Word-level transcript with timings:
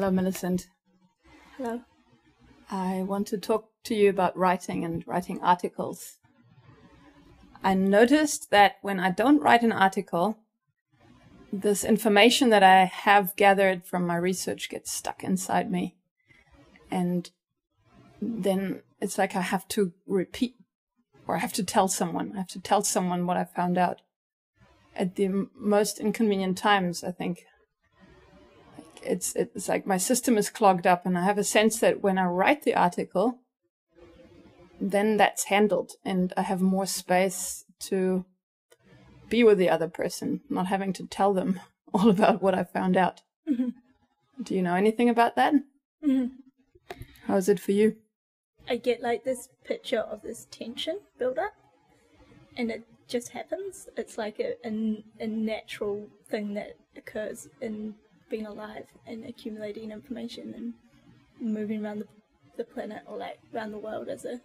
Hello, 0.00 0.10
Millicent. 0.10 0.66
Hello. 1.58 1.82
I 2.70 3.02
want 3.02 3.26
to 3.26 3.36
talk 3.36 3.68
to 3.84 3.94
you 3.94 4.08
about 4.08 4.34
writing 4.34 4.82
and 4.82 5.06
writing 5.06 5.38
articles. 5.42 6.16
I 7.62 7.74
noticed 7.74 8.50
that 8.50 8.76
when 8.80 8.98
I 8.98 9.10
don't 9.10 9.42
write 9.42 9.60
an 9.60 9.72
article, 9.72 10.38
this 11.52 11.84
information 11.84 12.48
that 12.48 12.62
I 12.62 12.86
have 12.86 13.36
gathered 13.36 13.84
from 13.84 14.06
my 14.06 14.16
research 14.16 14.70
gets 14.70 14.90
stuck 14.90 15.22
inside 15.22 15.70
me. 15.70 15.96
And 16.90 17.30
then 18.22 18.80
it's 19.02 19.18
like 19.18 19.36
I 19.36 19.42
have 19.42 19.68
to 19.68 19.92
repeat 20.06 20.54
or 21.26 21.36
I 21.36 21.40
have 21.40 21.52
to 21.52 21.62
tell 21.62 21.88
someone. 21.88 22.32
I 22.32 22.38
have 22.38 22.48
to 22.48 22.58
tell 22.58 22.82
someone 22.84 23.26
what 23.26 23.36
I 23.36 23.44
found 23.44 23.76
out 23.76 24.00
at 24.96 25.16
the 25.16 25.46
most 25.54 26.00
inconvenient 26.00 26.56
times, 26.56 27.04
I 27.04 27.10
think 27.10 27.44
it's 29.02 29.34
it's 29.34 29.68
like 29.68 29.86
my 29.86 29.96
system 29.96 30.36
is 30.36 30.50
clogged 30.50 30.86
up 30.86 31.06
and 31.06 31.16
i 31.16 31.24
have 31.24 31.38
a 31.38 31.44
sense 31.44 31.78
that 31.78 32.02
when 32.02 32.18
i 32.18 32.24
write 32.24 32.62
the 32.62 32.74
article 32.74 33.38
then 34.80 35.16
that's 35.16 35.44
handled 35.44 35.92
and 36.04 36.32
i 36.36 36.42
have 36.42 36.60
more 36.60 36.86
space 36.86 37.64
to 37.78 38.24
be 39.28 39.44
with 39.44 39.58
the 39.58 39.70
other 39.70 39.88
person 39.88 40.40
not 40.48 40.66
having 40.66 40.92
to 40.92 41.06
tell 41.06 41.32
them 41.32 41.60
all 41.94 42.10
about 42.10 42.42
what 42.42 42.54
i 42.54 42.64
found 42.64 42.96
out 42.96 43.22
mm-hmm. 43.48 43.68
do 44.42 44.54
you 44.54 44.62
know 44.62 44.74
anything 44.74 45.08
about 45.08 45.36
that 45.36 45.54
mm-hmm. 46.04 46.26
how 47.26 47.36
is 47.36 47.48
it 47.48 47.60
for 47.60 47.72
you 47.72 47.96
i 48.68 48.76
get 48.76 49.02
like 49.02 49.24
this 49.24 49.48
picture 49.64 50.00
of 50.00 50.22
this 50.22 50.46
tension 50.50 51.00
build 51.18 51.38
up 51.38 51.52
and 52.56 52.70
it 52.70 52.84
just 53.08 53.30
happens 53.30 53.88
it's 53.96 54.16
like 54.16 54.38
a, 54.38 54.54
a, 54.64 55.04
a 55.18 55.26
natural 55.26 56.06
thing 56.28 56.54
that 56.54 56.76
occurs 56.96 57.48
in 57.60 57.94
being 58.30 58.46
alive 58.46 58.86
and 59.06 59.26
accumulating 59.26 59.90
information 59.90 60.54
and 60.56 60.74
moving 61.40 61.84
around 61.84 61.98
the, 61.98 62.06
the 62.56 62.64
planet 62.64 63.02
or 63.06 63.18
like 63.18 63.38
around 63.54 63.72
the 63.72 63.78
world 63.78 64.08
as 64.08 64.24
a 64.24 64.40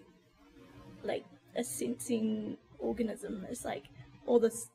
like 1.03 1.23
a 1.55 1.63
sensing 1.63 2.57
organism. 2.79 3.45
It's 3.49 3.63
like 3.63 3.85
all 4.25 4.39
this 4.39 4.69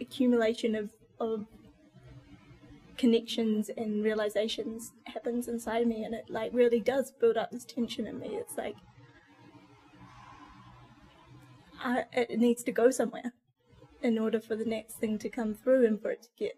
accumulation 0.00 0.74
of 0.74 0.90
of 1.20 1.46
connections 2.98 3.70
and 3.76 4.04
realizations 4.04 4.92
happens 5.06 5.48
inside 5.48 5.86
me 5.86 6.04
and 6.04 6.14
it 6.14 6.24
like 6.28 6.50
really 6.52 6.80
does 6.80 7.10
build 7.10 7.36
up 7.36 7.50
this 7.50 7.64
tension 7.64 8.06
in 8.06 8.18
me. 8.18 8.28
It's 8.32 8.58
like 8.58 8.76
I, 11.82 12.04
it 12.12 12.38
needs 12.38 12.62
to 12.64 12.72
go 12.72 12.90
somewhere 12.90 13.32
in 14.02 14.18
order 14.18 14.40
for 14.40 14.56
the 14.56 14.64
next 14.64 14.94
thing 14.94 15.18
to 15.18 15.28
come 15.28 15.54
through 15.54 15.86
and 15.86 16.00
for 16.00 16.10
it 16.10 16.22
to 16.22 16.28
get 16.36 16.56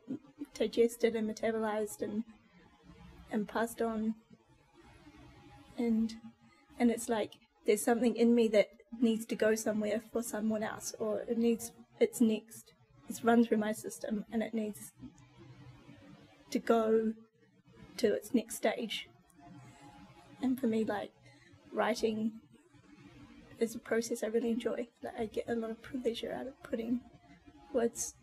digested 0.55 1.15
and 1.15 1.29
metabolized 1.29 2.01
and 2.03 2.25
and 3.31 3.47
passed 3.49 3.83
on. 3.83 4.15
And 5.77 6.15
and 6.79 6.91
it's 6.91 7.09
like 7.09 7.35
there's 7.67 7.85
something 7.85 8.17
in 8.17 8.35
me 8.35 8.49
that 8.49 8.69
needs 9.01 9.27
to 9.27 9.35
go 9.35 9.55
somewhere 9.55 10.01
for 10.13 10.23
someone 10.23 10.63
else 10.63 10.95
or 10.99 11.21
it 11.29 11.39
needs 11.39 11.73
it's 12.01 12.21
next. 12.21 12.73
It's 13.09 13.23
run 13.23 13.45
through 13.45 13.59
my 13.59 13.73
system 13.73 14.25
and 14.33 14.43
it 14.43 14.55
needs 14.55 14.93
to 16.51 16.59
go 16.59 17.13
to 17.99 18.15
its 18.15 18.33
next 18.33 18.57
stage. 18.57 19.09
And 20.41 20.59
for 20.59 20.67
me 20.67 20.85
like 20.85 21.13
writing 21.73 22.33
is 23.59 23.75
a 23.75 23.79
process 23.79 24.23
I 24.23 24.29
really 24.29 24.51
enjoy. 24.51 24.89
Like 25.03 25.19
I 25.19 25.27
get 25.27 25.49
a 25.49 25.55
lot 25.55 25.71
of 25.71 25.83
pleasure 25.83 26.33
out 26.33 26.47
of 26.47 26.63
putting 26.63 27.01
words 27.75 28.15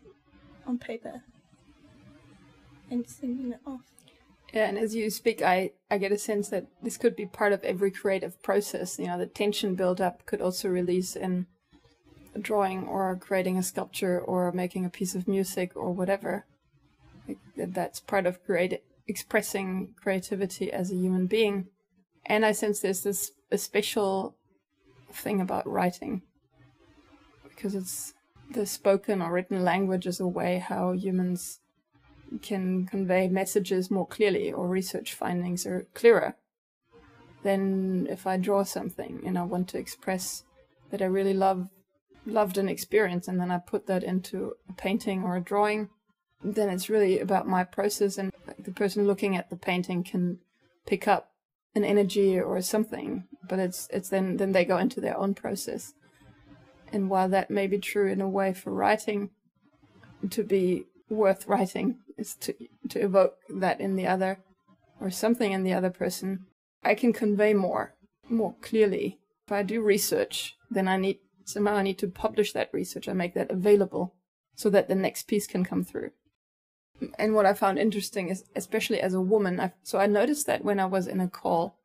on 0.66 0.78
paper 0.78 1.22
and 2.90 3.08
sending 3.08 3.52
it 3.52 3.60
off. 3.66 3.82
Yeah, 4.52 4.68
and 4.68 4.76
as 4.76 4.94
you 4.94 5.08
speak, 5.08 5.40
I, 5.40 5.72
I 5.90 5.96
get 5.96 6.12
a 6.12 6.18
sense 6.18 6.50
that 6.50 6.66
this 6.82 6.98
could 6.98 7.16
be 7.16 7.24
part 7.24 7.52
of 7.52 7.64
every 7.64 7.90
creative 7.90 8.42
process. 8.42 8.98
You 8.98 9.06
know, 9.06 9.18
the 9.18 9.26
tension 9.26 9.74
build 9.74 10.00
up 10.00 10.26
could 10.26 10.42
also 10.42 10.68
release 10.68 11.16
in 11.16 11.46
a 12.34 12.38
drawing 12.38 12.86
or 12.86 13.16
creating 13.16 13.56
a 13.56 13.62
sculpture 13.62 14.20
or 14.20 14.52
making 14.52 14.84
a 14.84 14.90
piece 14.90 15.14
of 15.14 15.26
music 15.26 15.72
or 15.74 15.92
whatever. 15.92 16.44
That's 17.56 18.00
part 18.00 18.26
of 18.26 18.44
create 18.44 18.82
expressing 19.06 19.94
creativity 20.00 20.70
as 20.70 20.90
a 20.90 20.96
human 20.96 21.26
being. 21.26 21.68
And 22.26 22.44
I 22.44 22.52
sense 22.52 22.80
there's 22.80 23.02
this 23.02 23.32
a 23.50 23.58
special 23.58 24.36
thing 25.12 25.40
about 25.40 25.66
writing 25.66 26.22
because 27.42 27.74
it's 27.74 28.14
the 28.52 28.66
spoken 28.66 29.22
or 29.22 29.32
written 29.32 29.64
language 29.64 30.06
is 30.06 30.20
a 30.20 30.26
way 30.26 30.58
how 30.58 30.92
humans 30.92 31.60
can 32.40 32.86
convey 32.86 33.28
messages 33.28 33.90
more 33.90 34.06
clearly 34.06 34.52
or 34.52 34.66
research 34.66 35.14
findings 35.14 35.66
are 35.66 35.86
clearer 35.94 36.34
than 37.42 38.06
if 38.08 38.26
I 38.26 38.36
draw 38.36 38.62
something 38.62 39.22
and 39.26 39.36
I 39.36 39.42
want 39.42 39.68
to 39.68 39.78
express 39.78 40.44
that 40.90 41.02
I 41.02 41.06
really 41.06 41.34
love 41.34 41.68
loved 42.24 42.56
an 42.56 42.68
experience 42.68 43.26
and 43.26 43.40
then 43.40 43.50
I 43.50 43.58
put 43.58 43.86
that 43.88 44.04
into 44.04 44.54
a 44.68 44.72
painting 44.72 45.24
or 45.24 45.36
a 45.36 45.40
drawing, 45.40 45.88
then 46.42 46.68
it's 46.68 46.88
really 46.88 47.18
about 47.18 47.48
my 47.48 47.64
process 47.64 48.16
and 48.16 48.32
the 48.58 48.70
person 48.70 49.06
looking 49.06 49.36
at 49.36 49.50
the 49.50 49.56
painting 49.56 50.04
can 50.04 50.38
pick 50.86 51.08
up 51.08 51.32
an 51.74 51.84
energy 51.84 52.38
or 52.38 52.60
something, 52.62 53.24
but 53.48 53.58
it's 53.58 53.88
it's 53.90 54.08
then 54.08 54.36
then 54.36 54.52
they 54.52 54.64
go 54.64 54.78
into 54.78 55.00
their 55.00 55.18
own 55.18 55.34
process. 55.34 55.94
And 56.92 57.08
while 57.08 57.28
that 57.30 57.50
may 57.50 57.66
be 57.66 57.78
true 57.78 58.10
in 58.10 58.20
a 58.20 58.28
way 58.28 58.52
for 58.52 58.72
writing 58.72 59.30
to 60.30 60.44
be 60.44 60.86
worth 61.08 61.46
writing 61.46 61.98
is 62.16 62.34
to 62.36 62.54
to 62.88 63.00
evoke 63.00 63.36
that 63.48 63.80
in 63.80 63.96
the 63.96 64.06
other 64.06 64.38
or 65.00 65.10
something 65.10 65.52
in 65.52 65.64
the 65.64 65.72
other 65.72 65.90
person, 65.90 66.46
I 66.82 66.94
can 66.94 67.12
convey 67.12 67.54
more 67.54 67.94
more 68.28 68.54
clearly. 68.60 69.18
If 69.46 69.52
I 69.52 69.62
do 69.62 69.82
research, 69.82 70.56
then 70.70 70.86
I 70.86 70.96
need 70.96 71.18
somehow 71.44 71.76
I 71.76 71.82
need 71.82 71.98
to 71.98 72.08
publish 72.08 72.52
that 72.52 72.70
research. 72.72 73.08
I 73.08 73.12
make 73.12 73.34
that 73.34 73.50
available 73.50 74.14
so 74.54 74.70
that 74.70 74.88
the 74.88 74.94
next 74.94 75.26
piece 75.26 75.46
can 75.46 75.64
come 75.64 75.82
through. 75.82 76.10
And 77.18 77.34
what 77.34 77.46
I 77.46 77.54
found 77.54 77.78
interesting 77.78 78.28
is, 78.28 78.44
especially 78.54 79.00
as 79.00 79.14
a 79.14 79.20
woman, 79.20 79.58
I, 79.58 79.72
so 79.82 79.98
I 79.98 80.06
noticed 80.06 80.46
that 80.46 80.64
when 80.64 80.78
I 80.78 80.86
was 80.86 81.08
in 81.08 81.20
a 81.20 81.28
call 81.28 81.78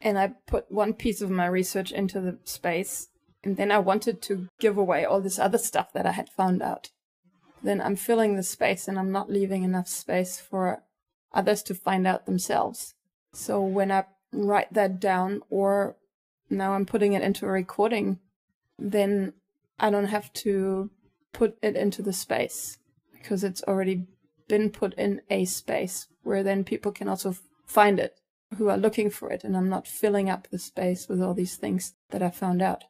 and 0.00 0.18
I 0.18 0.34
put 0.46 0.72
one 0.72 0.94
piece 0.94 1.20
of 1.20 1.30
my 1.30 1.46
research 1.46 1.92
into 1.92 2.20
the 2.20 2.38
space, 2.44 3.08
and 3.44 3.56
then 3.56 3.70
I 3.70 3.78
wanted 3.78 4.22
to 4.22 4.48
give 4.60 4.76
away 4.76 5.04
all 5.04 5.20
this 5.20 5.38
other 5.38 5.58
stuff 5.58 5.92
that 5.92 6.06
I 6.06 6.12
had 6.12 6.28
found 6.28 6.62
out 6.62 6.90
then 7.62 7.80
I'm 7.80 7.96
filling 7.96 8.36
the 8.36 8.42
space 8.42 8.88
and 8.88 8.98
I'm 8.98 9.12
not 9.12 9.30
leaving 9.30 9.62
enough 9.62 9.88
space 9.88 10.40
for 10.40 10.82
others 11.32 11.62
to 11.64 11.74
find 11.74 12.06
out 12.06 12.26
themselves. 12.26 12.94
So 13.32 13.62
when 13.62 13.90
I 13.92 14.04
write 14.32 14.72
that 14.72 15.00
down 15.00 15.42
or 15.48 15.96
now 16.50 16.74
I'm 16.74 16.86
putting 16.86 17.12
it 17.12 17.22
into 17.22 17.46
a 17.46 17.50
recording, 17.50 18.18
then 18.78 19.32
I 19.78 19.90
don't 19.90 20.06
have 20.06 20.32
to 20.34 20.90
put 21.32 21.56
it 21.62 21.76
into 21.76 22.02
the 22.02 22.12
space 22.12 22.78
because 23.12 23.44
it's 23.44 23.62
already 23.62 24.06
been 24.48 24.70
put 24.70 24.94
in 24.94 25.22
a 25.30 25.44
space 25.44 26.08
where 26.22 26.42
then 26.42 26.64
people 26.64 26.92
can 26.92 27.08
also 27.08 27.36
find 27.64 27.98
it 27.98 28.18
who 28.58 28.68
are 28.68 28.76
looking 28.76 29.08
for 29.08 29.30
it 29.30 29.44
and 29.44 29.56
I'm 29.56 29.70
not 29.70 29.86
filling 29.86 30.28
up 30.28 30.48
the 30.48 30.58
space 30.58 31.08
with 31.08 31.22
all 31.22 31.32
these 31.32 31.56
things 31.56 31.94
that 32.10 32.22
I 32.22 32.28
found 32.28 32.60
out. 32.60 32.84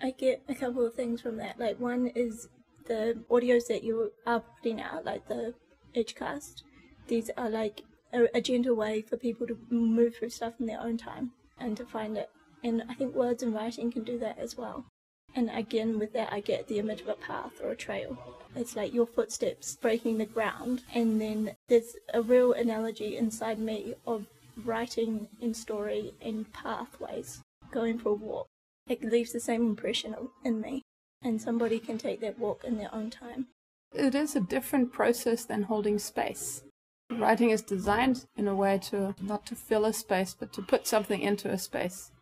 I 0.00 0.10
get 0.10 0.42
a 0.48 0.54
couple 0.54 0.86
of 0.86 0.94
things 0.94 1.20
from 1.20 1.36
that. 1.38 1.58
Like 1.58 1.80
one 1.80 2.08
is 2.14 2.48
the 2.86 3.22
audios 3.30 3.66
that 3.68 3.82
you 3.82 4.12
are 4.26 4.42
putting 4.62 4.80
out, 4.80 5.04
like 5.04 5.28
the 5.28 5.54
Edgecast, 5.94 6.62
these 7.08 7.30
are 7.36 7.50
like 7.50 7.82
a, 8.12 8.26
a 8.34 8.40
gentle 8.40 8.76
way 8.76 9.02
for 9.02 9.16
people 9.16 9.46
to 9.46 9.58
move 9.70 10.16
through 10.16 10.30
stuff 10.30 10.54
in 10.60 10.66
their 10.66 10.80
own 10.80 10.96
time 10.96 11.32
and 11.58 11.76
to 11.76 11.84
find 11.84 12.16
it. 12.16 12.30
And 12.62 12.82
I 12.88 12.94
think 12.94 13.14
words 13.14 13.42
and 13.42 13.54
writing 13.54 13.90
can 13.90 14.04
do 14.04 14.18
that 14.18 14.38
as 14.38 14.56
well. 14.56 14.86
And 15.34 15.50
again, 15.50 15.98
with 15.98 16.12
that, 16.14 16.32
I 16.32 16.40
get 16.40 16.68
the 16.68 16.78
image 16.78 17.02
of 17.02 17.08
a 17.08 17.14
path 17.14 17.60
or 17.62 17.70
a 17.70 17.76
trail. 17.76 18.18
It's 18.56 18.76
like 18.76 18.94
your 18.94 19.06
footsteps 19.06 19.76
breaking 19.76 20.18
the 20.18 20.24
ground, 20.24 20.82
and 20.94 21.20
then 21.20 21.54
there's 21.68 21.96
a 22.14 22.22
real 22.22 22.52
analogy 22.52 23.16
inside 23.16 23.58
me 23.58 23.94
of 24.06 24.26
writing 24.64 25.28
in 25.40 25.54
story 25.54 26.14
and 26.20 26.50
pathways, 26.52 27.42
going 27.70 27.98
for 27.98 28.10
a 28.10 28.14
walk. 28.14 28.48
It 28.88 29.02
leaves 29.02 29.32
the 29.32 29.40
same 29.40 29.62
impression 29.62 30.14
in 30.44 30.60
me 30.60 30.82
and 31.22 31.40
somebody 31.40 31.78
can 31.78 31.98
take 31.98 32.20
that 32.20 32.38
walk 32.38 32.64
in 32.64 32.78
their 32.78 32.94
own 32.94 33.10
time. 33.10 33.48
It 33.92 34.14
is 34.14 34.36
a 34.36 34.40
different 34.40 34.92
process 34.92 35.44
than 35.44 35.62
holding 35.64 35.98
space. 35.98 36.62
Writing 37.10 37.50
is 37.50 37.62
designed 37.62 38.26
in 38.36 38.46
a 38.46 38.54
way 38.54 38.78
to 38.90 39.14
not 39.20 39.46
to 39.46 39.54
fill 39.54 39.86
a 39.86 39.92
space, 39.92 40.36
but 40.38 40.52
to 40.52 40.62
put 40.62 40.86
something 40.86 41.20
into 41.20 41.50
a 41.50 41.58
space, 41.58 42.12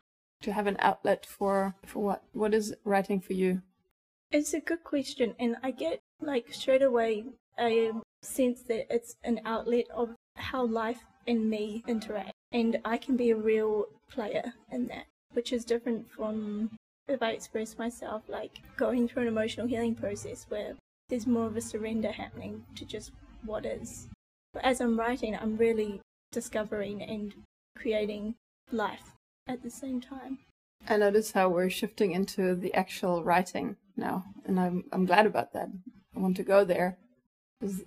to 0.43 0.53
have 0.53 0.69
an 0.69 0.77
outlet 0.79 1.27
for 1.27 1.75
for 1.85 1.99
what 2.05 2.23
what 2.33 2.55
is 2.55 2.75
writing 2.85 3.21
for 3.21 3.33
you. 3.33 3.63
It's 4.31 4.55
a 4.55 4.61
good 4.61 4.85
question, 4.85 5.35
and 5.41 5.57
I 5.63 5.73
get 5.73 6.01
like 6.21 6.55
straight 6.55 6.83
away 6.83 7.25
a 7.59 7.91
um, 7.91 8.03
sense 8.23 8.63
that 8.63 8.93
it's 8.95 9.17
an 9.25 9.41
outlet 9.45 9.87
of 9.93 10.15
how 10.37 10.65
life 10.65 11.01
and 11.27 11.51
me 11.51 11.83
interact, 11.89 12.33
and 12.53 12.79
I 12.85 12.97
can 12.97 13.17
be 13.17 13.31
a 13.31 13.37
real 13.37 13.87
player 14.09 14.55
in 14.71 14.87
that, 14.87 15.07
which 15.37 15.53
is 15.53 15.67
different 15.67 16.11
from 16.11 16.71
if 17.09 17.23
I 17.23 17.33
express 17.33 17.79
myself 17.79 18.23
like 18.27 18.63
going 18.79 19.07
through 19.07 19.23
an 19.23 19.29
emotional 19.29 19.67
healing 19.67 19.95
process 19.95 20.47
where 20.49 20.73
there's 21.11 21.27
more 21.27 21.47
of 21.47 21.57
a 21.57 21.61
surrender 21.61 22.11
happening 22.11 22.65
to 22.75 22.87
just 22.87 23.13
what 23.45 23.67
is. 23.67 24.09
But 24.55 24.65
as 24.65 24.81
I'm 24.81 24.99
writing, 24.99 25.37
I'm 25.37 25.59
really 25.59 26.01
discovering 26.33 27.03
and 27.03 27.35
creating 27.77 28.35
life 28.73 29.13
at 29.47 29.63
the 29.63 29.71
same 29.71 30.01
time. 30.01 30.39
I 30.89 30.97
notice 30.97 31.33
how 31.33 31.51
we're 31.51 31.71
shifting 31.71 32.13
into 32.13 32.55
the 32.55 32.75
actual 32.75 33.23
writing 33.23 33.77
now, 33.97 34.25
and 34.47 34.59
I'm 34.59 34.85
I'm 34.91 35.05
glad 35.05 35.27
about 35.27 35.53
that. 35.53 35.69
I 36.17 36.19
want 36.19 36.37
to 36.37 36.43
go 36.43 36.65
there. 36.65 36.97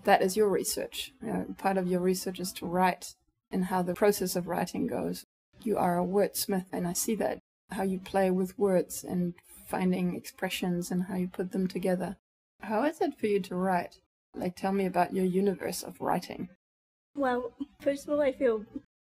That 0.03 0.21
is 0.21 0.37
your 0.37 0.49
research. 0.49 1.13
You 1.21 1.33
know, 1.33 1.45
part 1.57 1.77
of 1.77 1.87
your 1.87 1.99
research 1.99 2.39
is 2.39 2.53
to 2.53 2.65
write 2.65 3.15
and 3.51 3.65
how 3.65 3.81
the 3.81 3.95
process 3.95 4.35
of 4.35 4.47
writing 4.47 4.85
goes. 4.87 5.25
You 5.61 5.77
are 5.77 5.99
a 5.99 6.05
wordsmith, 6.05 6.67
and 6.71 6.87
I 6.87 6.93
see 6.93 7.15
that 7.15 7.38
how 7.71 7.83
you 7.83 7.99
play 7.99 8.31
with 8.31 8.57
words 8.57 9.03
and 9.03 9.33
finding 9.65 10.15
expressions 10.15 10.89
and 10.89 11.03
how 11.03 11.15
you 11.15 11.27
put 11.27 11.51
them 11.51 11.67
together. 11.67 12.17
How 12.61 12.83
is 12.83 12.99
it 13.01 13.17
for 13.17 13.27
you 13.27 13.39
to 13.41 13.55
write? 13.55 13.99
Like, 14.35 14.55
tell 14.55 14.71
me 14.71 14.85
about 14.85 15.13
your 15.13 15.25
universe 15.25 15.83
of 15.83 16.01
writing. 16.01 16.49
Well, 17.15 17.51
first 17.81 18.07
of 18.07 18.13
all, 18.13 18.21
I 18.21 18.31
feel 18.31 18.65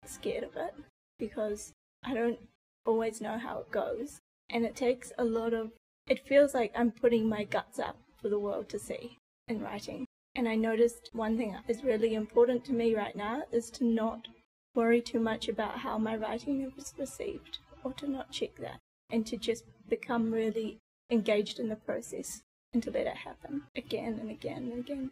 scared 0.05 0.43
of 0.43 0.55
it 0.55 0.73
because 1.19 1.73
I 2.03 2.13
don't 2.13 2.39
always 2.85 3.21
know 3.21 3.37
how 3.37 3.59
it 3.59 3.71
goes. 3.71 4.19
And 4.49 4.65
it 4.65 4.75
takes 4.75 5.11
a 5.17 5.25
lot 5.25 5.53
of, 5.53 5.71
it 6.07 6.27
feels 6.27 6.53
like 6.53 6.71
I'm 6.75 6.91
putting 6.91 7.27
my 7.27 7.43
guts 7.43 7.79
up 7.79 7.97
for 8.21 8.29
the 8.29 8.39
world 8.39 8.69
to 8.69 8.79
see 8.79 9.17
in 9.47 9.61
writing. 9.61 10.05
And 10.35 10.47
I 10.47 10.55
noticed 10.55 11.09
one 11.13 11.37
thing 11.37 11.51
that 11.51 11.63
is 11.67 11.83
really 11.83 12.13
important 12.13 12.63
to 12.65 12.73
me 12.73 12.95
right 12.95 13.15
now 13.15 13.43
is 13.51 13.69
to 13.71 13.83
not 13.83 14.27
worry 14.75 15.01
too 15.01 15.19
much 15.19 15.49
about 15.49 15.79
how 15.79 15.97
my 15.97 16.15
writing 16.15 16.71
is 16.77 16.93
received 16.97 17.59
or 17.87 17.93
to 17.93 18.09
not 18.09 18.31
check 18.31 18.55
that 18.57 18.79
and 19.09 19.25
to 19.25 19.37
just 19.37 19.63
become 19.87 20.33
really 20.33 20.77
engaged 21.09 21.57
in 21.57 21.69
the 21.69 21.75
process 21.77 22.41
and 22.73 22.83
to 22.83 22.91
let 22.91 23.07
it 23.07 23.15
happen 23.15 23.63
again 23.77 24.17
and 24.19 24.29
again 24.29 24.69
and 24.71 24.79
again. 24.79 25.11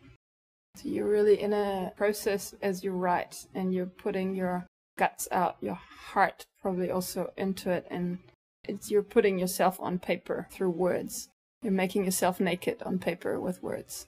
So 0.76 0.90
you're 0.90 1.08
really 1.08 1.42
in 1.42 1.54
a 1.54 1.94
process 1.96 2.54
as 2.62 2.84
you 2.84 2.92
write 2.92 3.46
and 3.56 3.74
you're 3.74 3.86
putting 3.86 4.36
your 4.36 4.66
guts 4.98 5.30
out, 5.32 5.56
your 5.62 5.80
heart 6.12 6.46
probably 6.62 6.92
also 6.92 7.32
into 7.38 7.72
it 7.72 7.88
and 7.90 8.20
it's 8.66 8.92
you're 8.92 9.04
putting 9.04 9.40
yourself 9.40 9.80
on 9.80 9.98
paper 9.98 10.48
through 10.52 10.72
words. 10.72 11.30
You're 11.62 11.72
making 11.72 12.04
yourself 12.04 12.42
naked 12.42 12.84
on 12.84 13.00
paper 13.00 13.40
with 13.40 13.64
words. 13.64 14.08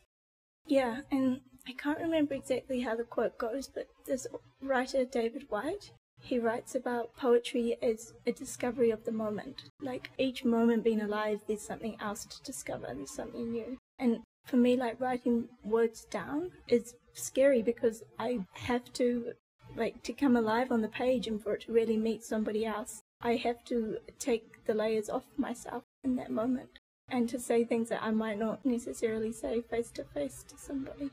Yeah, 0.66 1.02
and 1.10 1.40
I 1.66 1.72
can't 1.72 2.00
remember 2.00 2.34
exactly 2.34 2.82
how 2.82 2.98
the 2.98 3.04
quote 3.04 3.38
goes, 3.38 3.70
but 3.70 3.88
this 4.06 4.28
writer 4.62 5.06
David 5.06 5.46
Whyte, 5.50 5.92
he 6.20 6.40
writes 6.40 6.76
about 6.76 7.16
poetry 7.16 7.78
as 7.82 8.14
a 8.26 8.32
discovery 8.32 8.92
of 8.92 9.06
the 9.06 9.12
moment. 9.12 9.64
Like 9.82 10.12
each 10.18 10.44
moment 10.44 10.84
being 10.84 11.02
alive, 11.02 11.42
there's 11.48 11.62
something 11.62 11.98
else 12.02 12.26
to 12.26 12.44
discover, 12.44 12.88
there's 12.94 13.12
something 13.12 13.52
new. 13.52 13.78
And 14.00 14.22
for 14.46 14.58
me, 14.58 14.76
like 14.76 15.00
writing 15.00 15.50
words 15.64 16.06
down 16.06 16.52
is 16.68 16.96
scary 17.14 17.62
because 17.62 18.04
I 18.20 18.46
have 18.54 18.92
to, 18.94 19.34
like, 19.76 20.04
to 20.04 20.14
come 20.14 20.36
alive 20.36 20.72
on 20.72 20.82
the 20.82 20.88
page 20.88 21.28
and 21.28 21.42
for 21.42 21.54
it 21.54 21.62
to 21.62 21.74
really 21.74 21.98
meet 21.98 22.24
somebody 22.24 22.66
else, 22.66 23.02
I 23.22 23.36
have 23.36 23.64
to 23.66 23.98
take 24.20 24.66
the 24.66 24.74
layers 24.74 25.10
off 25.10 25.26
myself 25.38 25.84
in 26.04 26.16
that 26.18 26.32
moment 26.32 26.80
and 27.10 27.28
to 27.30 27.40
say 27.40 27.64
things 27.64 27.90
that 27.90 28.04
I 28.04 28.12
might 28.12 28.38
not 28.38 28.66
necessarily 28.66 29.32
say 29.32 29.62
face 29.62 29.92
to 29.92 30.04
face 30.04 30.44
to 30.50 30.58
somebody. 30.58 31.10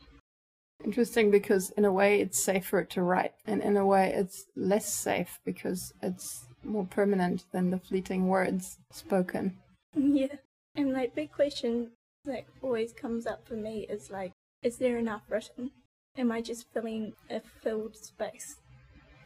Interesting 0.84 1.30
because 1.30 1.70
in 1.70 1.84
a 1.84 1.92
way 1.92 2.20
it's 2.20 2.42
safer 2.42 2.84
to 2.84 3.02
write 3.02 3.32
and 3.46 3.62
in 3.62 3.76
a 3.76 3.86
way 3.86 4.12
it's 4.14 4.44
less 4.54 4.92
safe 4.92 5.40
because 5.44 5.94
it's 6.02 6.44
more 6.62 6.84
permanent 6.84 7.44
than 7.52 7.70
the 7.70 7.78
fleeting 7.78 8.28
words 8.28 8.78
spoken. 8.90 9.56
Yeah. 9.96 10.36
And 10.74 10.92
like 10.92 11.14
big 11.14 11.30
question 11.30 11.92
that 12.24 12.46
always 12.60 12.92
comes 12.92 13.28
up 13.28 13.46
for 13.46 13.54
me 13.54 13.86
is 13.88 14.10
like, 14.10 14.32
is 14.60 14.78
there 14.78 14.98
enough 14.98 15.22
written? 15.28 15.70
Am 16.18 16.32
I 16.32 16.40
just 16.40 16.66
filling 16.72 17.12
a 17.30 17.40
filled 17.62 17.96
space 17.96 18.56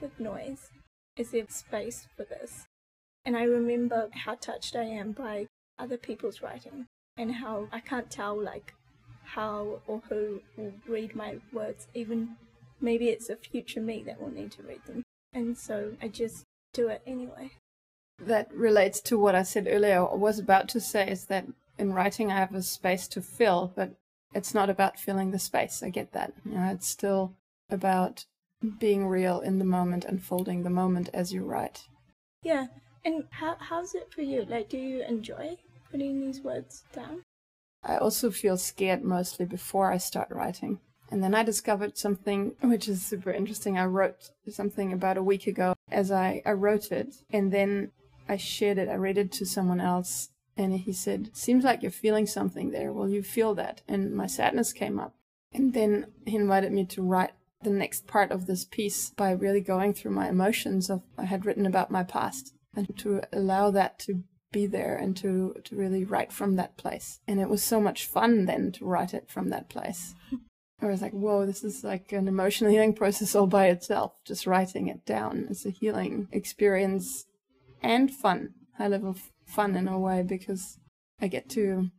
with 0.00 0.20
noise? 0.20 0.68
Is 1.16 1.30
there 1.30 1.46
space 1.48 2.06
for 2.16 2.24
this? 2.24 2.66
And 3.24 3.34
I 3.34 3.44
remember 3.44 4.10
how 4.12 4.34
touched 4.34 4.76
I 4.76 4.84
am 4.84 5.12
by 5.12 5.46
other 5.78 5.96
people's 5.96 6.42
writing 6.42 6.86
and 7.16 7.36
how 7.36 7.68
I 7.72 7.80
can't 7.80 8.10
tell 8.10 8.38
like 8.38 8.74
how 9.34 9.80
or 9.86 10.02
who 10.08 10.40
will 10.56 10.72
read 10.86 11.14
my 11.14 11.36
words, 11.52 11.86
even 11.94 12.36
maybe 12.80 13.08
it's 13.08 13.28
a 13.28 13.36
future 13.36 13.80
me 13.80 14.02
that 14.06 14.20
will 14.20 14.30
need 14.30 14.52
to 14.52 14.62
read 14.62 14.84
them. 14.86 15.02
And 15.32 15.56
so 15.56 15.92
I 16.02 16.08
just 16.08 16.44
do 16.72 16.88
it 16.88 17.02
anyway. 17.06 17.52
That 18.20 18.52
relates 18.52 19.00
to 19.02 19.18
what 19.18 19.34
I 19.34 19.42
said 19.42 19.68
earlier. 19.70 20.08
I 20.08 20.14
was 20.14 20.38
about 20.38 20.68
to 20.70 20.80
say 20.80 21.08
is 21.08 21.26
that 21.26 21.46
in 21.78 21.92
writing 21.92 22.32
I 22.32 22.36
have 22.36 22.54
a 22.54 22.62
space 22.62 23.06
to 23.08 23.22
fill, 23.22 23.72
but 23.74 23.94
it's 24.34 24.54
not 24.54 24.70
about 24.70 24.98
filling 24.98 25.30
the 25.30 25.38
space. 25.38 25.82
I 25.82 25.90
get 25.90 26.12
that. 26.12 26.32
You 26.44 26.54
know, 26.54 26.70
it's 26.70 26.88
still 26.88 27.34
about 27.70 28.24
being 28.78 29.06
real 29.06 29.40
in 29.40 29.58
the 29.58 29.64
moment 29.64 30.04
and 30.04 30.22
folding 30.22 30.62
the 30.62 30.70
moment 30.70 31.10
as 31.12 31.32
you 31.32 31.44
write. 31.44 31.86
Yeah. 32.42 32.66
And 33.04 33.24
how 33.30 33.56
how's 33.60 33.94
it 33.94 34.12
for 34.12 34.22
you? 34.22 34.44
Like 34.48 34.68
do 34.68 34.78
you 34.78 35.02
enjoy 35.02 35.56
putting 35.90 36.20
these 36.20 36.40
words 36.40 36.84
down? 36.92 37.22
I 37.88 37.96
also 37.96 38.30
feel 38.30 38.58
scared 38.58 39.02
mostly 39.02 39.46
before 39.46 39.90
I 39.90 39.96
start 39.96 40.28
writing. 40.30 40.78
And 41.10 41.24
then 41.24 41.34
I 41.34 41.42
discovered 41.42 41.96
something 41.96 42.54
which 42.60 42.86
is 42.86 43.02
super 43.02 43.32
interesting. 43.32 43.78
I 43.78 43.86
wrote 43.86 44.30
something 44.48 44.92
about 44.92 45.16
a 45.16 45.22
week 45.22 45.46
ago 45.46 45.74
as 45.90 46.12
I, 46.12 46.42
I 46.44 46.52
wrote 46.52 46.92
it, 46.92 47.16
and 47.30 47.50
then 47.50 47.92
I 48.28 48.36
shared 48.36 48.76
it. 48.76 48.90
I 48.90 48.94
read 48.96 49.16
it 49.16 49.32
to 49.32 49.46
someone 49.46 49.80
else, 49.80 50.28
and 50.54 50.74
he 50.74 50.92
said, 50.92 51.30
Seems 51.32 51.64
like 51.64 51.82
you're 51.82 51.90
feeling 51.90 52.26
something 52.26 52.72
there. 52.72 52.92
Will 52.92 53.08
you 53.08 53.22
feel 53.22 53.54
that? 53.54 53.80
And 53.88 54.12
my 54.14 54.26
sadness 54.26 54.74
came 54.74 55.00
up. 55.00 55.14
And 55.50 55.72
then 55.72 56.08
he 56.26 56.36
invited 56.36 56.72
me 56.72 56.84
to 56.84 57.02
write 57.02 57.32
the 57.62 57.70
next 57.70 58.06
part 58.06 58.30
of 58.30 58.46
this 58.46 58.66
piece 58.66 59.10
by 59.10 59.30
really 59.30 59.62
going 59.62 59.94
through 59.94 60.10
my 60.12 60.28
emotions 60.28 60.90
of 60.90 61.02
I 61.16 61.24
had 61.24 61.46
written 61.46 61.64
about 61.64 61.90
my 61.90 62.04
past 62.04 62.52
and 62.76 62.96
to 62.98 63.22
allow 63.32 63.70
that 63.70 63.98
to 64.00 64.22
be 64.52 64.66
there 64.66 64.96
and 64.96 65.16
to 65.18 65.54
to 65.64 65.76
really 65.76 66.04
write 66.04 66.32
from 66.32 66.56
that 66.56 66.76
place. 66.76 67.20
And 67.26 67.40
it 67.40 67.48
was 67.48 67.62
so 67.62 67.80
much 67.80 68.06
fun 68.06 68.46
then 68.46 68.72
to 68.72 68.84
write 68.84 69.14
it 69.14 69.28
from 69.28 69.50
that 69.50 69.68
place. 69.68 70.14
I 70.80 70.86
was 70.86 71.02
like, 71.02 71.12
whoa, 71.12 71.44
this 71.44 71.64
is 71.64 71.82
like 71.82 72.12
an 72.12 72.28
emotional 72.28 72.70
healing 72.70 72.94
process 72.94 73.34
all 73.34 73.48
by 73.48 73.66
itself. 73.66 74.12
Just 74.24 74.46
writing 74.46 74.86
it 74.86 75.04
down 75.04 75.48
is 75.50 75.66
a 75.66 75.70
healing 75.70 76.28
experience 76.30 77.26
and 77.82 78.12
fun, 78.12 78.54
high 78.76 78.88
level 78.88 79.16
fun 79.44 79.74
in 79.74 79.88
a 79.88 79.98
way, 79.98 80.22
because 80.22 80.78
I 81.20 81.26
get 81.26 81.48
to 81.50 81.90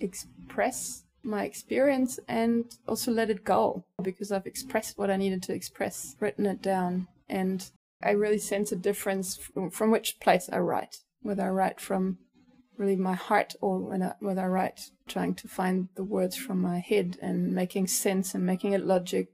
express 0.00 1.04
my 1.22 1.44
experience 1.44 2.18
and 2.26 2.64
also 2.88 3.12
let 3.12 3.30
it 3.30 3.44
go 3.44 3.84
because 4.02 4.32
I've 4.32 4.46
expressed 4.46 4.98
what 4.98 5.10
I 5.10 5.16
needed 5.16 5.42
to 5.44 5.54
express, 5.54 6.16
written 6.18 6.46
it 6.46 6.62
down, 6.62 7.08
and 7.28 7.70
I 8.02 8.10
really 8.12 8.38
sense 8.38 8.72
a 8.72 8.76
difference 8.76 9.36
from, 9.36 9.70
from 9.70 9.90
which 9.90 10.18
place 10.20 10.48
I 10.52 10.58
write, 10.58 10.98
whether 11.22 11.44
I 11.44 11.50
write 11.50 11.80
from 11.80 12.18
really 12.76 12.96
my 12.96 13.14
heart 13.14 13.54
or 13.60 13.78
when 13.78 14.12
whether 14.20 14.42
I 14.42 14.46
write 14.46 14.90
trying 15.06 15.34
to 15.36 15.48
find 15.48 15.88
the 15.94 16.04
words 16.04 16.36
from 16.36 16.60
my 16.60 16.78
head 16.78 17.18
and 17.20 17.54
making 17.54 17.86
sense 17.86 18.34
and 18.34 18.44
making 18.44 18.72
it 18.72 18.84
logic, 18.84 19.28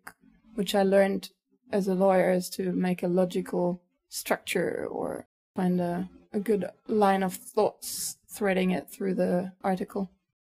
which 0.54 0.74
I 0.74 0.82
learned 0.82 1.30
as 1.70 1.88
a 1.88 1.94
lawyer 1.94 2.32
is 2.32 2.48
to 2.50 2.72
make 2.72 3.02
a 3.02 3.08
logical 3.08 3.82
structure 4.08 4.86
or 4.90 5.26
find 5.54 5.80
a, 5.80 6.08
a 6.32 6.40
good 6.40 6.68
line 6.86 7.22
of 7.22 7.34
thoughts 7.34 8.16
threading 8.28 8.70
it 8.70 8.90
through 8.90 9.14
the 9.14 9.52
article. 9.62 10.10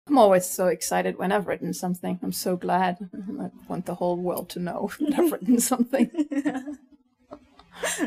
I'm 0.08 0.18
always 0.18 0.46
so 0.46 0.66
excited 0.66 1.16
when 1.16 1.30
I've 1.30 1.46
written 1.46 1.72
something. 1.72 2.18
I'm 2.22 2.32
so 2.32 2.56
glad. 2.56 3.08
I 3.40 3.50
want 3.68 3.86
the 3.86 3.94
whole 3.94 4.16
world 4.16 4.48
to 4.50 4.60
know 4.60 4.90
that 5.00 5.18
I've 5.18 5.32
written 5.32 5.60
something. 5.72 6.10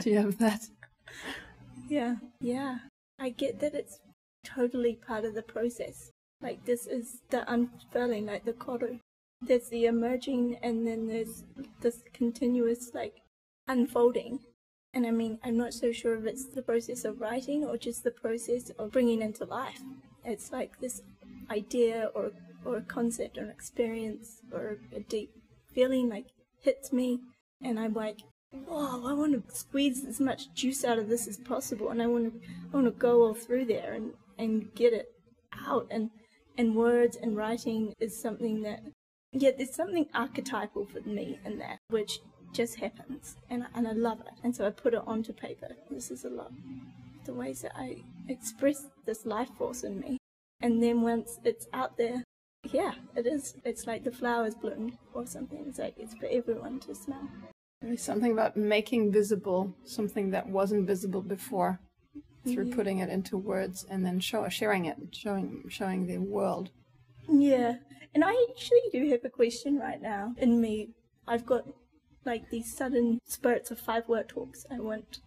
Do 0.02 0.10
you 0.10 0.18
have 0.18 0.38
that? 0.40 0.68
Yeah, 1.88 2.16
yeah. 2.40 2.80
I 3.20 3.30
get 3.30 3.60
that 3.60 3.74
it's 3.74 4.00
totally 4.44 4.96
part 4.96 5.26
of 5.26 5.34
the 5.34 5.42
process. 5.42 6.12
Like 6.42 6.66
this 6.66 6.86
is 6.86 7.22
the 7.30 7.50
unfurling, 7.52 8.26
like 8.26 8.46
the 8.46 8.54
koru. 8.54 9.00
There's 9.42 9.70
the 9.70 9.86
emerging, 9.86 10.58
and 10.62 10.88
then 10.88 11.08
there's 11.08 11.44
this 11.82 12.04
continuous 12.14 12.92
like 12.94 13.22
unfolding. 13.68 14.40
And 14.94 15.06
I 15.06 15.12
mean, 15.12 15.40
I'm 15.44 15.58
not 15.58 15.74
so 15.74 15.92
sure 15.92 16.16
if 16.16 16.26
it's 16.26 16.46
the 16.46 16.62
process 16.62 17.04
of 17.04 17.20
writing 17.20 17.66
or 17.66 17.78
just 17.78 18.04
the 18.04 18.12
process 18.12 18.70
of 18.80 18.92
bringing 18.92 19.22
into 19.22 19.44
life. 19.46 19.82
It's 20.24 20.52
like 20.52 20.80
this 20.80 21.02
idea 21.50 22.10
or 22.16 22.32
or 22.64 22.78
a 22.78 22.82
concept 22.82 23.38
or 23.38 23.44
an 23.44 23.52
experience 23.52 24.42
or 24.52 24.78
a 24.96 25.00
deep 25.02 25.32
feeling 25.74 26.10
like 26.10 26.28
hits 26.62 26.92
me, 26.92 27.20
and 27.62 27.80
I'm 27.80 27.94
like, 27.94 28.22
whoa, 28.68 29.08
I 29.08 29.14
want 29.14 29.34
to 29.34 29.56
squeeze 29.56 30.06
as 30.06 30.20
much 30.20 30.54
juice 30.54 30.84
out 30.84 30.98
of 30.98 31.10
this 31.10 31.28
as 31.28 31.38
possible, 31.38 31.90
and 31.90 32.02
I 32.02 32.08
want 32.08 32.34
to, 32.34 32.48
I 32.72 32.76
want 32.76 32.88
to 32.88 32.92
go 32.92 33.24
all 33.24 33.34
through 33.34 33.66
there 33.66 33.94
and, 33.94 34.14
and 34.38 34.74
get 34.76 34.94
it 34.94 35.12
out. 35.68 35.88
And, 35.92 36.12
and 36.58 36.76
words 36.76 37.18
and 37.22 37.36
writing 37.36 37.94
is 38.00 38.20
something 38.20 38.62
that, 38.64 38.82
yeah, 39.32 39.52
there's 39.58 39.76
something 39.76 40.08
archetypal 40.14 40.86
for 40.86 41.02
me 41.02 41.40
in 41.46 41.60
that, 41.60 41.80
which 41.90 42.20
just 42.54 42.76
happens, 42.76 43.36
and, 43.50 43.66
and 43.76 43.88
I 43.88 43.92
love 43.92 44.22
it. 44.22 44.34
And 44.44 44.56
so 44.56 44.66
I 44.66 44.70
put 44.70 44.94
it 44.94 45.04
onto 45.06 45.34
paper. 45.34 45.70
This 45.90 46.12
is 46.12 46.24
a 46.24 46.30
lot 46.30 46.52
the 47.26 47.34
ways 47.34 47.62
that 47.62 47.74
I 47.76 47.98
express 48.30 48.86
this 49.06 49.26
life 49.26 49.50
force 49.58 49.84
in 49.84 50.00
me. 50.00 50.18
And 50.62 50.82
then 50.82 51.02
once 51.02 51.40
it's 51.44 51.68
out 51.74 51.98
there, 51.98 52.24
yeah, 52.72 52.94
it 53.16 53.28
is. 53.28 53.56
It's 53.66 53.86
like 53.86 54.04
the 54.04 54.12
flowers 54.12 54.56
bloomed 54.56 54.98
or 55.14 55.26
something. 55.26 55.66
It's 55.68 55.80
like 55.80 55.96
it's 55.98 56.16
for 56.16 56.28
everyone 56.32 56.80
to 56.82 56.96
smell. 56.96 57.30
There's 57.82 58.02
something 58.02 58.32
about 58.32 58.58
making 58.58 59.12
visible 59.12 59.76
something 59.84 60.32
that 60.32 60.48
wasn't 60.48 60.88
visible 60.88 61.22
before 61.22 61.80
through 62.44 62.66
Yeah. 62.70 62.76
putting 62.76 63.00
it 63.00 63.10
into 63.10 63.38
words 63.38 63.86
and 63.90 64.06
then 64.06 64.20
show, 64.20 64.48
sharing 64.50 64.86
it, 64.86 64.98
showing 65.12 65.68
showing 65.70 66.08
the 66.08 66.18
world. 66.20 66.70
Yeah, 67.28 67.78
and 68.14 68.24
I 68.24 68.34
actually 68.50 68.88
do 68.92 69.10
have 69.10 69.26
a 69.26 69.30
question 69.30 69.78
right 69.78 70.02
now 70.02 70.34
in 70.38 70.62
me. 70.62 70.90
I've 71.28 71.46
got 71.46 71.64
like 72.24 72.50
these 72.50 72.76
sudden 72.76 73.20
spurts 73.26 73.72
of 73.72 73.80
five 73.80 74.08
word 74.08 74.30
talks 74.30 74.66
I 74.72 74.80
want 74.80 75.20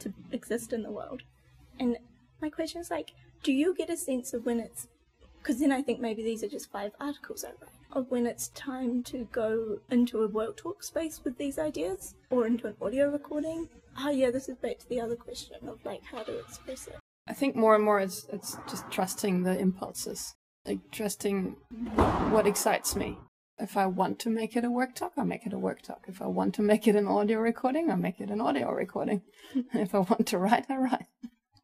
to 0.00 0.12
exist 0.32 0.72
in 0.72 0.82
the 0.82 0.90
world. 0.90 1.22
And 1.78 1.98
my 2.40 2.50
question 2.50 2.80
is 2.80 2.90
like, 2.90 3.12
do 3.42 3.52
you 3.52 3.74
get 3.74 3.90
a 3.90 3.96
sense 3.96 4.32
of 4.32 4.44
when 4.46 4.60
it's, 4.60 4.86
because 5.38 5.58
then 5.60 5.72
I 5.72 5.82
think 5.82 6.00
maybe 6.00 6.22
these 6.22 6.42
are 6.42 6.48
just 6.48 6.70
five 6.70 6.92
articles 7.00 7.44
I 7.44 7.48
write, 7.48 7.75
when 8.02 8.26
it's 8.26 8.48
time 8.48 9.02
to 9.04 9.26
go 9.32 9.78
into 9.90 10.22
a 10.22 10.28
world 10.28 10.56
talk 10.56 10.82
space 10.82 11.20
with 11.24 11.38
these 11.38 11.58
ideas 11.58 12.14
or 12.30 12.46
into 12.46 12.66
an 12.66 12.76
audio 12.80 13.10
recording? 13.10 13.68
Oh, 13.98 14.10
yeah, 14.10 14.30
this 14.30 14.48
is 14.48 14.56
back 14.56 14.78
to 14.78 14.88
the 14.88 15.00
other 15.00 15.16
question 15.16 15.56
of 15.66 15.84
like 15.84 16.02
how 16.04 16.22
to 16.22 16.38
express 16.38 16.86
it. 16.86 16.96
I 17.28 17.32
think 17.32 17.56
more 17.56 17.74
and 17.74 17.84
more 17.84 18.00
it's 18.00 18.26
it's 18.32 18.56
just 18.68 18.88
trusting 18.90 19.42
the 19.42 19.58
impulses, 19.58 20.34
like 20.64 20.90
trusting 20.92 21.56
what 22.30 22.46
excites 22.46 22.94
me. 22.94 23.18
If 23.58 23.76
I 23.76 23.86
want 23.86 24.18
to 24.20 24.30
make 24.30 24.54
it 24.54 24.64
a 24.64 24.70
work 24.70 24.94
talk, 24.94 25.12
I'll 25.16 25.24
make 25.24 25.46
it 25.46 25.52
a 25.52 25.58
work 25.58 25.82
talk. 25.82 26.04
If 26.06 26.20
I 26.20 26.26
want 26.26 26.54
to 26.56 26.62
make 26.62 26.86
it 26.86 26.94
an 26.94 27.08
audio 27.08 27.40
recording, 27.40 27.90
I'll 27.90 27.96
make 27.96 28.20
it 28.20 28.30
an 28.30 28.40
audio 28.40 28.70
recording. 28.70 29.22
if 29.72 29.94
I 29.94 30.00
want 30.00 30.26
to 30.26 30.38
write, 30.38 30.66
I 30.68 30.76
write. 30.76 31.06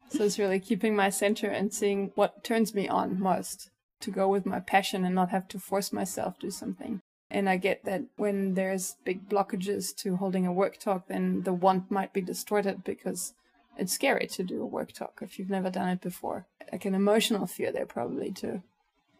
So 0.09 0.23
it's 0.23 0.39
really 0.39 0.59
keeping 0.59 0.95
my 0.95 1.09
center 1.09 1.47
and 1.47 1.73
seeing 1.73 2.11
what 2.15 2.43
turns 2.43 2.73
me 2.73 2.87
on 2.87 3.19
most 3.19 3.69
to 4.03 4.11
go 4.11 4.27
with 4.27 4.45
my 4.45 4.59
passion 4.59 5.03
and 5.03 5.15
not 5.15 5.29
have 5.29 5.47
to 5.49 5.59
force 5.59 5.91
myself 5.91 6.39
to 6.39 6.51
something. 6.51 7.01
And 7.31 7.49
I 7.49 7.57
get 7.57 7.83
that 7.85 8.03
when 8.15 8.53
there's 8.53 8.97
big 9.03 9.27
blockages 9.27 9.95
to 9.97 10.17
holding 10.17 10.45
a 10.45 10.53
work 10.53 10.77
talk, 10.77 11.07
then 11.07 11.43
the 11.43 11.53
want 11.53 11.89
might 11.89 12.13
be 12.13 12.21
distorted 12.21 12.83
because 12.83 13.33
it's 13.75 13.93
scary 13.93 14.27
to 14.27 14.43
do 14.43 14.61
a 14.61 14.67
work 14.67 14.91
talk 14.91 15.19
if 15.21 15.39
you've 15.39 15.49
never 15.49 15.71
done 15.71 15.89
it 15.89 16.01
before. 16.01 16.45
Like 16.71 16.85
an 16.85 16.93
emotional 16.93 17.47
fear 17.47 17.71
there 17.71 17.87
probably 17.87 18.31
to 18.33 18.61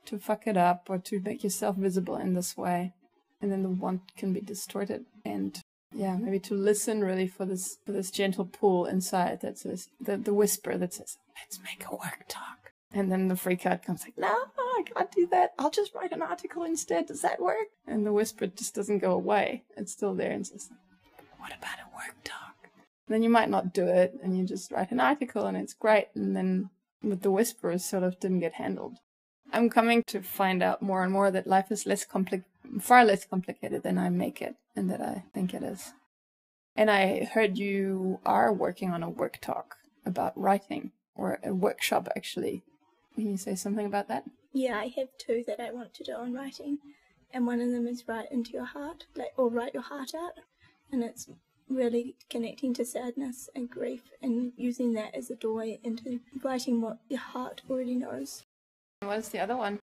to 0.05 0.19
fuck 0.19 0.47
it 0.47 0.57
up 0.57 0.87
or 0.89 0.97
to 0.97 1.21
make 1.21 1.43
yourself 1.43 1.77
visible 1.77 2.17
in 2.17 2.33
this 2.33 2.57
way. 2.57 2.93
And 3.41 3.51
then 3.51 3.63
the 3.63 3.69
want 3.69 4.01
can 4.17 4.33
be 4.33 4.41
distorted. 4.41 5.05
And 5.25 5.59
yeah, 5.93 6.17
maybe 6.17 6.39
to 6.39 6.53
listen 6.53 7.03
really 7.03 7.27
for 7.27 7.45
this 7.45 7.77
for 7.85 7.93
this 7.93 8.11
gentle 8.11 8.45
pull 8.45 8.85
inside 8.85 9.41
that 9.41 9.57
says 9.57 9.89
the, 9.99 10.17
the 10.17 10.33
whisper 10.33 10.77
that 10.77 10.93
says, 10.93 11.17
Let's 11.41 11.59
make 11.63 11.85
a 11.87 11.95
work 11.95 12.25
talk. 12.27 12.62
And 12.93 13.11
then 13.11 13.27
the 13.27 13.35
freak 13.35 13.65
out 13.65 13.83
comes 13.83 14.03
like, 14.03 14.17
No, 14.17 14.27
I 14.27 14.83
can't 14.85 15.11
do 15.11 15.27
that. 15.31 15.53
I'll 15.57 15.71
just 15.71 15.95
write 15.95 16.11
an 16.11 16.21
article 16.21 16.63
instead. 16.63 17.07
Does 17.07 17.21
that 17.21 17.41
work? 17.41 17.67
And 17.87 18.05
the 18.05 18.13
whisper 18.13 18.47
just 18.47 18.75
doesn't 18.75 18.99
go 18.99 19.11
away. 19.11 19.63
It's 19.75 19.91
still 19.91 20.13
there 20.13 20.31
and 20.31 20.45
says, 20.45 20.69
What 21.39 21.51
about 21.57 21.79
a 21.79 21.95
work 21.95 22.15
talk? 22.23 22.53
then 23.07 23.23
you 23.23 23.29
might 23.29 23.49
not 23.49 23.73
do 23.73 23.87
it 23.87 24.17
and 24.23 24.37
you 24.37 24.45
just 24.45 24.71
write 24.71 24.91
an 24.91 24.99
article 24.99 25.45
and 25.45 25.57
it's 25.57 25.73
great 25.73 26.07
and 26.15 26.35
then 26.35 26.69
with 27.01 27.21
the 27.21 27.31
whispers 27.31 27.83
sort 27.83 28.03
of 28.03 28.19
didn't 28.19 28.39
get 28.39 28.53
handled 28.53 28.97
i'm 29.51 29.69
coming 29.69 30.03
to 30.07 30.21
find 30.21 30.63
out 30.63 30.81
more 30.81 31.03
and 31.03 31.11
more 31.11 31.29
that 31.29 31.47
life 31.47 31.71
is 31.71 31.85
less 31.85 32.05
compli- 32.05 32.43
far 32.81 33.03
less 33.05 33.25
complicated 33.25 33.83
than 33.83 33.97
i 33.97 34.09
make 34.09 34.41
it 34.41 34.55
and 34.75 34.89
that 34.89 35.01
i 35.01 35.23
think 35.33 35.53
it 35.53 35.63
is 35.63 35.93
and 36.75 36.89
i 36.89 37.27
heard 37.33 37.57
you 37.57 38.19
are 38.25 38.53
working 38.53 38.91
on 38.91 39.03
a 39.03 39.09
work 39.09 39.37
talk 39.41 39.75
about 40.05 40.37
writing 40.37 40.91
or 41.15 41.39
a 41.43 41.53
workshop 41.53 42.07
actually 42.15 42.63
can 43.15 43.29
you 43.31 43.37
say 43.37 43.55
something 43.55 43.85
about 43.85 44.07
that 44.07 44.23
Yeah, 44.53 44.77
I 44.79 44.87
have 44.97 45.09
two 45.17 45.43
that 45.47 45.59
I 45.59 45.71
want 45.71 45.93
to 45.95 46.03
do 46.03 46.13
on 46.13 46.33
writing, 46.33 46.77
and 47.33 47.47
one 47.47 47.61
of 47.61 47.71
them 47.71 47.87
is 47.87 48.07
write 48.07 48.31
into 48.31 48.51
your 48.51 48.65
heart, 48.65 49.05
like 49.15 49.33
or 49.37 49.49
write 49.49 49.73
your 49.73 49.83
heart 49.83 50.11
out, 50.15 50.33
and 50.91 51.03
it's 51.03 51.27
really 51.69 52.15
connecting 52.29 52.73
to 52.75 52.85
sadness 52.85 53.49
and 53.55 53.69
grief 53.69 54.03
and 54.21 54.51
using 54.57 54.93
that 54.93 55.15
as 55.15 55.29
a 55.31 55.35
doorway 55.35 55.79
into 55.83 56.19
writing 56.43 56.81
what 56.81 56.97
your 57.09 57.19
heart 57.19 57.61
already 57.69 57.95
knows. 57.95 58.43
What 59.01 59.19
is 59.19 59.29
the 59.29 59.39
other 59.39 59.57
one 59.57 59.79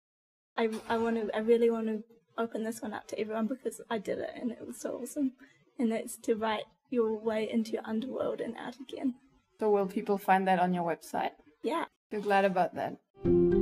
I 0.56 0.68
I 0.88 0.98
want 0.98 1.16
to 1.16 1.36
I 1.36 1.40
really 1.40 1.70
want 1.70 1.86
to 1.88 2.02
open 2.38 2.64
this 2.64 2.80
one 2.82 2.92
up 2.92 3.06
to 3.08 3.18
everyone 3.18 3.46
because 3.46 3.80
I 3.90 3.98
did 3.98 4.18
it 4.18 4.30
and 4.40 4.50
it 4.52 4.64
was 4.66 4.78
so 4.78 5.00
awesome, 5.02 5.32
and 5.78 5.90
that's 5.92 6.16
to 6.18 6.34
write 6.34 6.64
your 6.90 7.16
way 7.18 7.48
into 7.50 7.72
your 7.72 7.82
underworld 7.84 8.40
and 8.40 8.56
out 8.56 8.76
again. 8.80 9.14
so 9.58 9.70
will 9.70 9.86
people 9.86 10.18
find 10.18 10.46
that 10.48 10.58
on 10.58 10.74
your 10.74 10.84
website 10.84 11.32
Yeah. 11.62 11.84
feel 12.10 12.20
glad 12.22 12.44
about 12.44 12.74
that 12.74 12.96
thank 13.22 13.54
you 13.54 13.59